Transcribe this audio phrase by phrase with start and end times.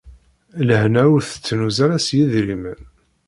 [0.67, 2.79] Lehna ur tettnuz ara s yidrimen.